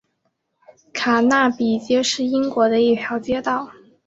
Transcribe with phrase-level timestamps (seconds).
[0.93, 3.69] 卡纳比街是英国的一条街道。